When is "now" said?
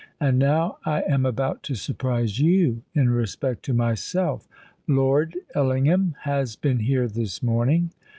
0.39-0.79